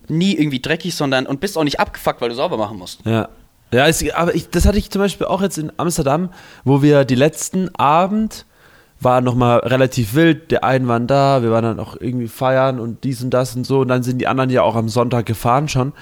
[0.08, 3.00] nie irgendwie dreckig, sondern und bist auch nicht abgefuckt, weil du sauber machen musst.
[3.06, 3.30] Ja.
[3.74, 6.30] Ja, es, aber ich, das hatte ich zum Beispiel auch jetzt in Amsterdam,
[6.64, 8.46] wo wir die letzten Abend
[9.02, 10.52] war nochmal relativ wild.
[10.52, 13.66] Der einen waren da, wir waren dann auch irgendwie feiern und dies und das und
[13.66, 13.80] so.
[13.80, 15.94] Und dann sind die anderen ja auch am Sonntag gefahren schon.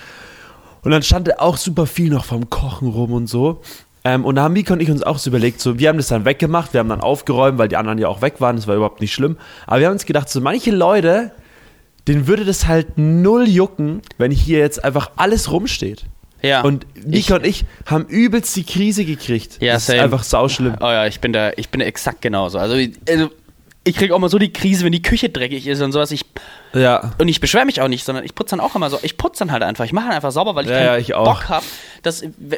[0.83, 3.61] Und dann stand auch super viel noch vom Kochen rum und so.
[4.03, 6.07] Ähm, und da haben Mika und ich uns auch so überlegt, so, wir haben das
[6.07, 8.75] dann weggemacht, wir haben dann aufgeräumt, weil die anderen ja auch weg waren, das war
[8.75, 9.37] überhaupt nicht schlimm.
[9.65, 11.31] Aber wir haben uns gedacht, so manche Leute,
[12.07, 16.05] denen würde das halt null jucken, wenn hier jetzt einfach alles rumsteht.
[16.41, 16.61] Ja.
[16.61, 19.61] Und Mika Ich- und ich haben übelst die Krise gekriegt.
[19.61, 19.99] Ja, das same.
[19.99, 20.75] ist einfach sauschlimm.
[20.81, 22.57] Oh ja, ich bin da, ich bin da exakt genauso.
[22.57, 22.75] Also,
[23.07, 23.29] also
[23.85, 26.11] ich krieg auch mal so die Krise, wenn die Küche dreckig ist und sowas.
[26.11, 26.25] Ich,
[26.73, 27.11] Ja.
[27.19, 28.99] und ich beschwere mich auch nicht, sondern ich putze dann auch immer so.
[29.03, 29.85] Ich putze dann halt einfach.
[29.85, 31.07] Ich mache dann einfach sauber, weil ich Ja, keinen ja, ich.
[31.09, 31.65] Bock habe.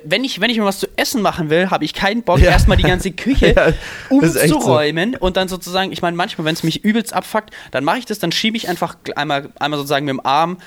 [0.06, 2.52] Wenn ich, wenn ich mir was zu essen machen will, habe ich keinen Bock, Ja.
[2.52, 3.78] erstmal die ganze Küche echt
[4.10, 4.16] so.
[4.56, 8.06] umzuräumen und dann sozusagen, ich meine, manchmal, wenn es mich übelst abfuckt, dann mache ich
[8.06, 10.58] das, dann schiebe ich einfach einmal, einmal sozusagen mit dem Arm,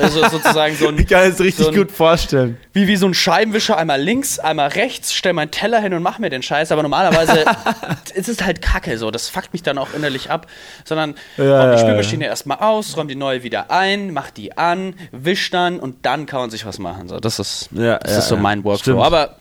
[0.00, 0.98] also sozusagen so ein.
[0.98, 2.56] Ich kann es richtig so ein, gut vorstellen.
[2.72, 6.18] wie, wie so ein Scheibenwischer, einmal links, einmal rechts, stell meinen Teller hin und mach
[6.18, 6.72] mir den Scheiß.
[6.72, 7.44] Aber normalerweise
[8.14, 9.10] es ist halt Kacke so.
[9.10, 10.46] Das fuckt mich dann auch innerlich ab.
[10.84, 14.94] Sondern Ja, die ja, Spülmaschine erstmal aus, räum die neue wieder ein, mach die an,
[15.12, 17.08] wisch dann und dann kann man sich was machen.
[17.08, 18.94] So, das ist, Ja, das ja, ist so mein Workflow.
[18.94, 19.06] Stimmt.
[19.06, 19.36] Aber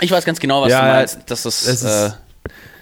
[0.00, 1.18] ich weiß ganz genau, was du meinst.
[1.26, 2.10] Das ist, es ist- äh,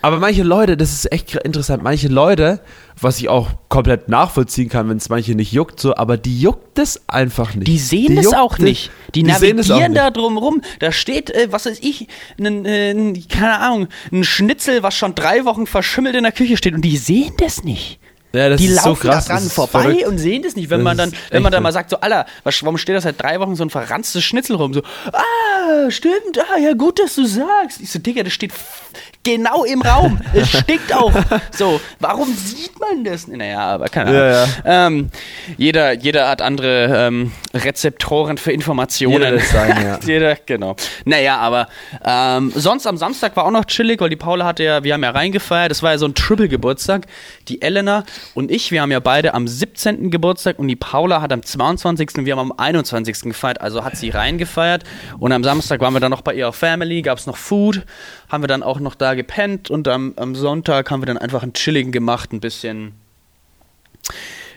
[0.02, 2.60] Aber manche Leute, das ist echt interessant, manche Leute,
[3.00, 6.78] was ich auch komplett nachvollziehen kann, wenn es manche nicht juckt, so, aber die juckt
[6.78, 7.66] es einfach nicht.
[7.66, 8.90] Die sehen das juckt auch es- nicht.
[9.14, 10.62] Die, es auch navigieren da drum rum.
[10.78, 12.06] Da steht, äh, was weiß ich,
[12.38, 16.56] ein, äh, ein, keine Ahnung, ein Schnitzel, was schon drei Wochen verschimmelt in der Küche
[16.56, 17.98] steht und die sehen das nicht.
[18.32, 19.26] Ja, die laufen so krass.
[19.26, 20.06] da dran vorbei verrückt.
[20.06, 20.68] und sehen das nicht.
[20.68, 23.00] Wenn Das man dann, wenn man dann mal sagt, so, Alter, was, warum steht da
[23.00, 24.74] seit drei Wochen so ein verranztes Schnitzel rum?
[24.74, 27.80] So, ah, stimmt, ah, ja, gut, dass du sagst.
[27.80, 28.52] Ich so, Digga, das steht
[29.24, 30.20] genau im Raum.
[30.34, 31.12] Es stinkt auch.
[31.50, 33.26] So, warum sieht man das?
[33.28, 34.46] Naja, aber keine Ahnung.
[34.64, 35.10] Ja, Ähm,
[35.56, 39.14] jeder, jeder hat andere ähm, Rezeptoren für Informationen.
[39.14, 39.98] Jeder das sein, ja.
[40.04, 40.76] jeder, genau.
[41.04, 41.68] Naja, aber
[42.04, 45.02] ähm, sonst am Samstag war auch noch chillig, weil die Paula hatte ja, wir haben
[45.02, 47.06] ja reingefeiert, das war ja so ein Triple-Geburtstag.
[47.48, 50.10] Die Elena und ich, wir haben ja beide am 17.
[50.10, 52.18] Geburtstag und die Paula hat am 22.
[52.18, 53.20] und wir haben am 21.
[53.22, 54.84] gefeiert, also hat sie reingefeiert
[55.18, 57.84] und am Samstag waren wir dann noch bei ihr auf Family, gab es noch Food,
[58.28, 61.42] haben wir dann auch noch da gepennt und am, am Sonntag haben wir dann einfach
[61.42, 62.94] einen chilligen gemacht, ein bisschen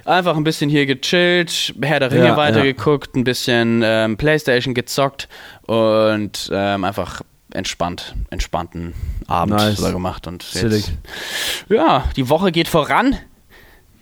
[0.05, 5.29] einfach ein bisschen hier gechillt, Herr der Ringe Ja, weitergeguckt, ein bisschen ähm, Playstation gezockt
[5.67, 7.21] und ähm, einfach
[7.53, 8.93] entspannt, entspannten
[9.27, 9.82] Abend Nice.
[9.82, 10.27] gemacht.
[10.27, 10.91] Und jetzt,
[11.69, 13.17] ja, die Woche geht voran.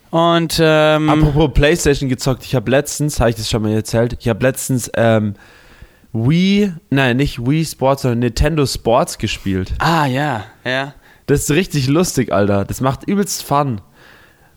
[0.09, 4.29] Und ähm, Apropos Playstation gezockt, ich habe letztens, habe ich das schon mal erzählt, ich
[4.29, 5.33] habe letztens ähm,
[6.13, 9.73] Wii, nein, nicht Wii Sports, sondern Nintendo Sports gespielt.
[9.79, 10.93] ah ja, ja.
[11.25, 12.63] Das ist richtig lustig, Alter.
[12.63, 13.81] Das macht übelst Fun.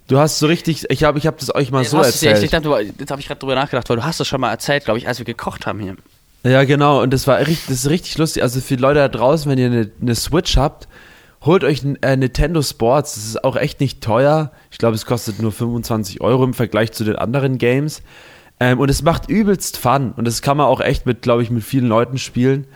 [0.07, 2.23] Du hast so richtig, ich habe ich hab das euch mal Jetzt so ja echt-
[2.23, 2.43] erzählt.
[2.45, 4.85] ich dachte, jetzt habe ich gerade drüber nachgedacht, weil du hast das schon mal erzählt,
[4.85, 5.97] glaube ich, als wir gekocht haben hier.
[6.45, 7.03] Ja, genau.
[7.03, 8.43] Und das war richtig, das ist richtig lustig.
[8.45, 10.87] Also für die Leute da draußen, wenn ihr eine, eine Switch habt,
[11.43, 13.15] holt euch ein äh, Nintendo Sports.
[13.15, 14.53] Das ist auch echt nicht teuer.
[14.71, 18.03] Ich glaube, es kostet nur 25 Euro im Vergleich zu den anderen Games.
[18.59, 20.13] Ähm, und es macht übelst Fun.
[20.17, 22.67] Und das kann man auch echt mit, glaube ich, mit vielen Leuten spielen.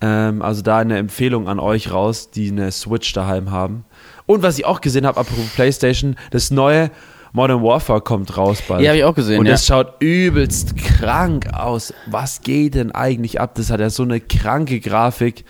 [0.00, 3.84] Ähm, also da eine Empfehlung an euch raus, die eine Switch daheim haben.
[4.24, 6.90] Und was ich auch gesehen habe, apropos PlayStation, das neue
[7.32, 8.82] Modern Warfare kommt raus bald.
[8.82, 9.52] Ja, hab ich auch gesehen, Und ja.
[9.52, 11.92] das schaut übelst krank aus.
[12.06, 13.54] Was geht denn eigentlich ab?
[13.56, 15.44] Das hat ja so eine kranke Grafik.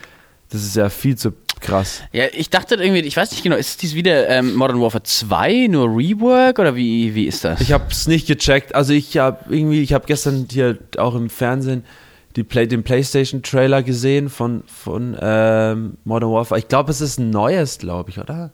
[0.49, 2.03] Das ist ja viel zu krass.
[2.13, 5.69] Ja, ich dachte irgendwie, ich weiß nicht genau, ist dies wieder ähm, Modern Warfare 2,
[5.69, 7.61] nur Rework oder wie, wie ist das?
[7.61, 8.75] Ich habe es nicht gecheckt.
[8.75, 11.85] Also ich habe irgendwie, ich habe gestern hier auch im Fernsehen
[12.37, 16.59] die Play, den PlayStation Trailer gesehen von von ähm, Modern Warfare.
[16.59, 18.51] Ich glaube, es ist ein neues, glaube ich, oder?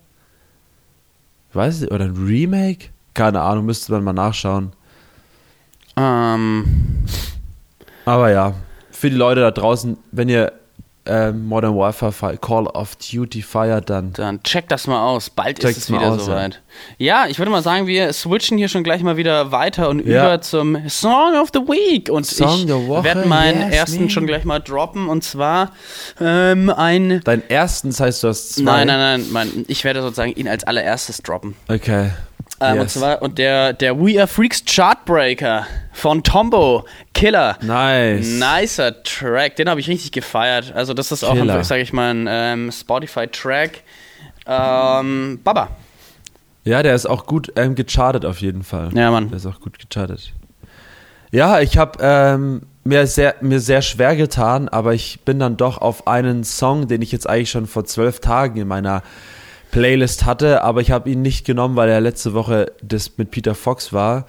[1.50, 2.86] Ich weiß nicht, oder ein Remake?
[3.14, 4.72] Keine Ahnung, müsste man mal nachschauen.
[5.96, 6.64] ähm,
[8.04, 8.54] Aber ja,
[8.90, 10.52] für die Leute da draußen, wenn ihr
[11.04, 15.30] ähm, Modern Warfare fe- Call of Duty feiert, dann dann check das mal aus.
[15.30, 16.60] Bald Checkt's ist es mal wieder aus, soweit.
[16.98, 17.26] Ja.
[17.26, 20.24] ich würde mal sagen, wir switchen hier schon gleich mal wieder weiter und Ja.
[20.26, 22.08] über zum Song of the Week.
[22.08, 22.68] Und Song ich
[23.04, 24.10] werde meinen yes, ersten man.
[24.10, 25.72] schon gleich mal droppen und zwar
[26.20, 27.20] ähm, ein.
[27.24, 28.62] Dein ersten, das heißt, du hast zwei.
[28.62, 31.56] Nein, nein, nein, mein, ich werde sozusagen ihn als allererstes droppen.
[31.68, 32.10] Okay.
[32.62, 32.92] Ähm, Und Yes.
[32.94, 37.56] zwar und der, der We Are Freaks Chartbreaker von Tombo, Killer.
[37.60, 38.26] Nice.
[38.26, 40.72] Nicer Track, den habe ich richtig gefeiert.
[40.74, 41.56] Also das ist auch, Killer.
[41.56, 43.82] ein, sag ich mal, ein ähm, Spotify-Track.
[44.46, 45.68] Ähm, Baba.
[46.64, 48.90] Ja, der ist auch gut ähm, gechartet auf jeden Fall.
[48.94, 49.28] Ja, Mann.
[49.28, 50.32] Der ist auch gut gechartet.
[51.32, 55.78] Ja, ich habe ähm, mir, sehr, mir sehr schwer getan, aber ich bin dann doch
[55.78, 59.02] auf einen Song, den ich jetzt eigentlich schon vor zwölf Tagen in meiner
[59.72, 63.56] Playlist hatte, aber ich habe ihn nicht genommen, weil er letzte Woche das mit Peter
[63.56, 64.26] Fox war.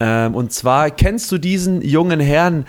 [0.00, 2.66] Ähm, und zwar kennst du diesen jungen Herrn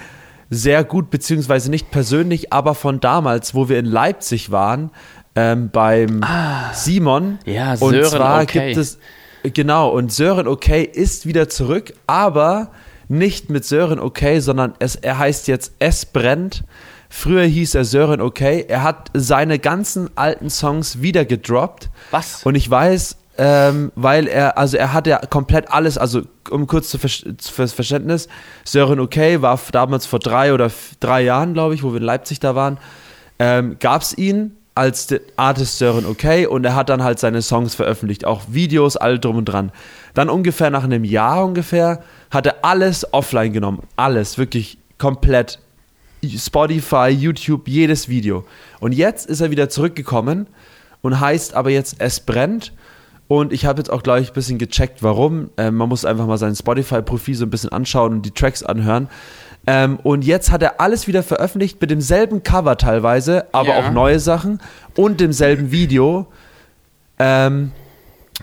[0.50, 4.92] sehr gut, beziehungsweise nicht persönlich, aber von damals, wo wir in Leipzig waren,
[5.36, 6.74] ähm, beim Ah.
[6.74, 7.40] Simon.
[7.46, 8.68] Ja, und Sören zwar Okay.
[8.68, 9.00] gibt es,
[9.54, 12.72] genau, und Sören Okay ist wieder zurück, aber
[13.08, 16.64] nicht mit Sören Okay, sondern es, er heißt jetzt Es brennt.
[17.13, 18.65] Früher hieß er Sören Okay.
[18.69, 21.89] Er hat seine ganzen alten Songs wieder gedroppt.
[22.10, 22.43] Was?
[22.43, 26.89] Und ich weiß, ähm, weil er, also er hat ja komplett alles, also um kurz
[26.89, 28.30] zu Ver- fürs Verständnis,
[28.63, 30.71] Sören Okay war damals vor drei oder
[31.02, 32.78] drei Jahren, glaube ich, wo wir in Leipzig da waren,
[33.39, 37.76] ähm, gab es ihn als Artist Sören Okay und er hat dann halt seine Songs
[37.76, 39.74] veröffentlicht, auch Videos, all drum und dran.
[40.13, 45.60] Dann ungefähr nach einem Jahr ungefähr hat er alles offline genommen, alles, wirklich komplett.
[46.38, 48.46] Spotify, YouTube, jedes Video.
[48.80, 50.48] Und jetzt ist er wieder zurückgekommen
[51.02, 52.74] und heißt aber jetzt Es brennt.
[53.28, 55.50] Und ich habe jetzt auch gleich ein bisschen gecheckt, warum.
[55.58, 59.08] Ähm, man muss einfach mal sein Spotify-Profil so ein bisschen anschauen und die Tracks anhören.
[59.66, 63.80] Ähm, und jetzt hat er alles wieder veröffentlicht mit demselben Cover teilweise, aber Ja.
[63.88, 64.60] auch neue Sachen
[64.98, 66.28] und demselben Video.
[67.20, 67.72] Ähm,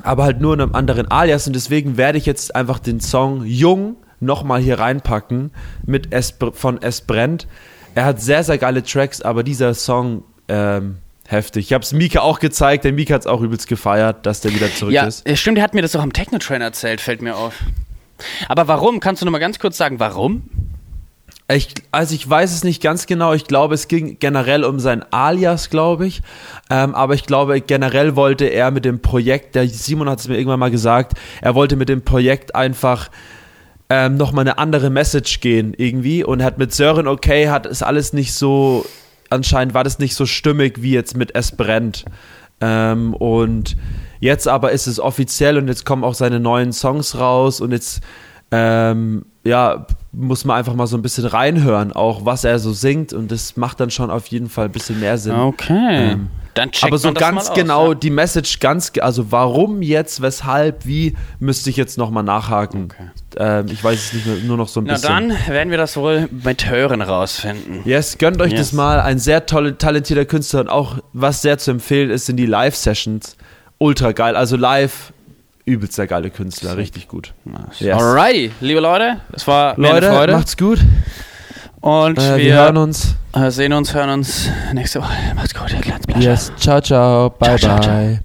[0.04, 3.44] aber halt nur in einem anderen Alias und deswegen werde ich jetzt einfach den Song
[3.44, 5.50] Jung nochmal hier reinpacken
[5.86, 7.46] mit es, von Es brennt.
[7.94, 11.66] Er hat sehr, sehr geile Tracks, aber dieser Song ähm, heftig.
[11.66, 14.54] Ich habe es Mika auch gezeigt, der Mika hat es auch übelst gefeiert, dass der
[14.54, 15.26] wieder zurück Ja, ist.
[15.28, 17.54] äh, stimmt, der hat mir das auch am Techno-Train erzählt, fällt mir auf.
[18.48, 19.00] Aber warum?
[19.00, 20.42] Kannst du noch mal ganz kurz sagen, warum?
[21.50, 23.32] Ich, also ich weiß es nicht ganz genau.
[23.32, 26.20] Ich glaube, es ging generell um sein Alias, glaube ich.
[26.68, 30.36] Ähm, aber ich glaube, generell wollte er mit dem Projekt, der Simon hat es mir
[30.36, 33.08] irgendwann mal gesagt, er wollte mit dem Projekt einfach
[33.90, 38.12] ähm, nochmal eine andere Message gehen irgendwie und hat mit Sören okay, hat es alles
[38.12, 38.84] nicht so,
[39.30, 42.04] anscheinend war das nicht so stimmig wie jetzt mit Es brennt.
[42.60, 43.76] Ähm, und
[44.20, 48.02] jetzt aber ist es offiziell und jetzt kommen auch seine neuen Songs raus und jetzt
[48.50, 53.12] ähm, ja, muss man einfach mal so ein bisschen reinhören, auch was er so singt
[53.12, 55.34] und das macht dann schon auf jeden Fall ein bisschen mehr Sinn.
[55.34, 56.12] Okay.
[56.12, 57.94] Ähm, Dann checkt Aber so ganz aus, genau ja.
[57.94, 62.88] die Message, ganz, also warum jetzt, weshalb, wie, müsste ich jetzt nochmal nachhaken.
[62.92, 63.10] Okay.
[63.36, 65.28] Ähm, ich weiß es nicht mehr, nur noch so ein Na bisschen.
[65.30, 67.82] dann werden wir das wohl mit Hören rausfinden.
[67.84, 68.60] Yes, gönnt euch Yes.
[68.60, 69.00] das mal.
[69.00, 73.36] Ein sehr tolle, talentierter Künstler und auch, was sehr zu empfehlen ist, sind die Live-Sessions.
[73.78, 74.34] Ultra geil.
[74.34, 75.12] Also live,
[75.64, 76.76] übelst der geile Künstler.
[76.76, 77.34] Richtig gut.
[77.44, 77.78] Nice.
[77.78, 77.96] Yes.
[78.02, 80.32] Alrighty, liebe Leute, es war Leute, eine Freude.
[80.32, 80.80] macht's gut.
[81.80, 83.14] Und Äh, wir, wir, hören uns.
[83.34, 85.12] äh, sehen uns, hören uns nächste Woche.
[85.36, 86.20] Macht's gut, ihr Glanzblascher.
[86.22, 86.52] Yes.
[86.56, 87.30] Ciao, ciao.
[87.30, 87.94] Bye, Ciao, ciao, ciao.
[87.94, 88.20] bye.